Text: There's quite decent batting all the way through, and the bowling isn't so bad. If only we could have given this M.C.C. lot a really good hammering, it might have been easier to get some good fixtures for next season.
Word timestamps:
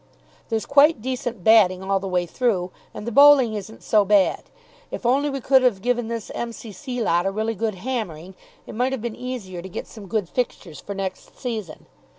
There's 0.49 0.65
quite 0.65 0.99
decent 0.99 1.43
batting 1.43 1.83
all 1.83 1.99
the 1.99 2.07
way 2.07 2.25
through, 2.25 2.71
and 2.91 3.05
the 3.05 3.11
bowling 3.11 3.53
isn't 3.53 3.83
so 3.83 4.03
bad. 4.03 4.45
If 4.89 5.05
only 5.05 5.29
we 5.29 5.39
could 5.41 5.61
have 5.61 5.79
given 5.79 6.07
this 6.07 6.31
M.C.C. 6.33 6.99
lot 7.03 7.27
a 7.27 7.31
really 7.31 7.53
good 7.53 7.75
hammering, 7.75 8.33
it 8.65 8.73
might 8.73 8.93
have 8.93 9.01
been 9.03 9.15
easier 9.15 9.61
to 9.61 9.69
get 9.69 9.85
some 9.85 10.07
good 10.07 10.27
fixtures 10.27 10.79
for 10.79 10.95
next 10.95 11.37
season. 11.39 11.85